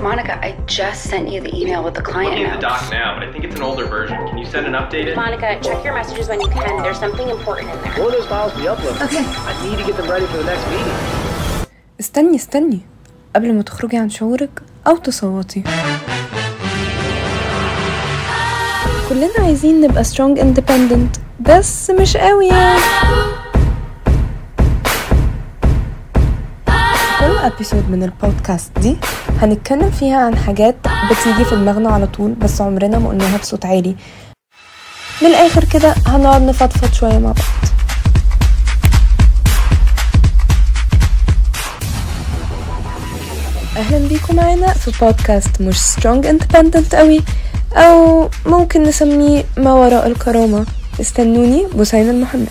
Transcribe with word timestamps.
Monica, 0.00 0.38
I 0.40 0.52
just 0.66 1.10
sent 1.10 1.28
you 1.28 1.40
the 1.40 1.52
email 1.60 1.82
with 1.82 1.94
the 1.94 2.02
client 2.02 2.30
looking 2.30 2.46
at 2.46 2.54
the 2.54 2.60
doc 2.60 2.88
now, 2.90 3.14
but 3.18 3.28
I 3.28 3.32
think 3.32 3.42
it's 3.44 3.56
an 3.56 3.62
older 3.62 3.84
version. 3.86 4.16
Can 4.28 4.38
you 4.38 4.46
send 4.46 4.64
an 4.66 4.74
updated? 4.74 5.16
Monica, 5.16 5.58
check 5.60 5.82
your 5.84 5.92
messages 5.92 6.28
when 6.28 6.40
you 6.40 6.46
can. 6.48 6.82
There's 6.84 7.00
something 7.00 7.28
important 7.28 7.68
in 7.72 7.80
there. 7.82 7.94
Will 7.98 8.12
those 8.12 8.26
files 8.26 8.52
be 8.52 8.64
uploaded? 8.72 9.02
Okay. 9.06 9.24
I 9.50 9.52
need 9.64 9.76
to 9.80 9.84
get 9.84 9.96
them 9.96 10.08
ready 10.08 10.26
for 10.26 10.36
the 10.36 10.44
next 10.44 10.64
meeting. 10.70 10.98
استني 12.00 12.36
استني 12.36 12.80
قبل 13.36 13.52
ما 13.54 13.62
تخرجي 13.62 13.96
عن 13.96 14.10
شعورك 14.10 14.62
أو 14.86 14.96
تصوتي 14.96 15.62
كلنا 19.08 19.44
عايزين 19.44 19.80
نبقى 19.80 20.04
strong 20.04 20.38
independent 20.38 21.20
بس 21.40 21.90
مش 21.90 22.16
قوي 22.16 22.46
يعني 22.46 22.80
episode 27.46 27.90
من 27.90 28.02
البودكاست 28.02 28.78
دي 28.78 28.96
هنتكلم 29.42 29.90
فيها 29.90 30.16
عن 30.26 30.36
حاجات 30.36 30.76
بتيجي 31.10 31.44
في 31.44 31.56
دماغنا 31.56 31.90
على 31.90 32.06
طول 32.06 32.30
بس 32.32 32.60
عمرنا 32.60 32.98
ما 32.98 33.08
قلناها 33.08 33.38
بصوت 33.38 33.66
عالي. 33.66 33.96
من 35.22 35.28
الآخر 35.28 35.64
كده 35.64 35.94
هنقعد 36.06 36.42
نفضفض 36.42 36.92
شوية 36.92 37.18
مع 37.18 37.32
بعض. 37.32 37.36
أهلا 43.76 44.08
بيكم 44.08 44.36
معانا 44.36 44.72
في 44.72 44.92
بودكاست 45.04 45.60
مش 45.60 45.80
strong 45.80 46.26
independent 46.26 46.94
قوي 46.94 47.20
أو 47.72 48.30
ممكن 48.46 48.82
نسميه 48.82 49.44
ما 49.56 49.72
وراء 49.72 50.06
الكرامة. 50.06 50.66
استنوني 51.00 51.66
بوسين 51.74 52.10
المحمد. 52.10 52.48